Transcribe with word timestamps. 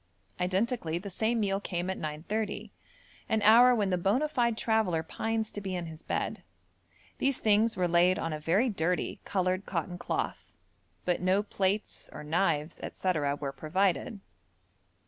Identically 0.39 0.97
the 0.97 1.11
same 1.11 1.39
meal 1.39 1.59
came 1.59 1.87
at 1.87 1.99
9.30, 1.99 2.71
an 3.29 3.43
hour 3.43 3.75
when 3.75 3.91
the 3.91 3.99
bona 3.99 4.27
fide 4.27 4.57
traveller 4.57 5.03
pines 5.03 5.51
to 5.51 5.61
be 5.61 5.75
in 5.75 5.85
his 5.85 6.01
bed. 6.01 6.41
These 7.19 7.37
things 7.37 7.77
were 7.77 7.87
laid 7.87 8.17
on 8.17 8.33
a 8.33 8.39
very 8.39 8.67
dirty 8.67 9.19
coloured 9.25 9.67
cotton 9.67 9.99
cloth, 9.99 10.53
but 11.05 11.21
no 11.21 11.43
plates 11.43 12.09
or 12.11 12.23
knives, 12.23 12.79
&c. 12.95 13.09
were 13.39 13.51
provided. 13.51 14.21